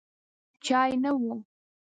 چای 0.65 0.91
نه 1.03 1.11
و. 1.19 1.19